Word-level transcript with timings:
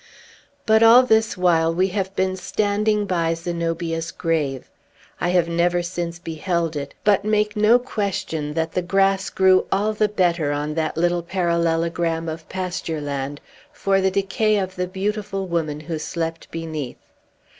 But, 0.65 0.81
all 0.81 1.03
this 1.03 1.37
while, 1.37 1.71
we 1.71 1.89
have 1.89 2.15
been 2.15 2.35
standing 2.35 3.05
by 3.05 3.35
Zenobia's 3.35 4.09
grave. 4.09 4.67
I 5.19 5.29
have 5.29 5.47
never 5.47 5.83
since 5.83 6.17
beheld 6.17 6.75
it, 6.75 6.95
but 7.03 7.23
make 7.23 7.55
no 7.55 7.77
question 7.77 8.55
that 8.55 8.71
the 8.71 8.81
grass 8.81 9.29
grew 9.29 9.67
all 9.71 9.93
the 9.93 10.09
better, 10.09 10.51
on 10.53 10.73
that 10.73 10.97
little 10.97 11.21
parallelogram 11.21 12.27
of 12.27 12.49
pasture 12.49 12.99
land, 12.99 13.41
for 13.71 14.01
the 14.01 14.09
decay 14.09 14.57
of 14.57 14.75
the 14.75 14.87
beautiful 14.87 15.45
woman 15.45 15.81
who 15.81 15.99
slept 15.99 16.49
beneath. 16.49 16.97